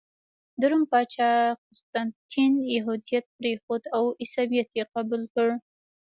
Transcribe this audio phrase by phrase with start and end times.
[0.59, 1.31] د روم پاچا
[1.65, 5.49] قسطنطین یهودیت پرېښود او عیسویت یې قبول کړ.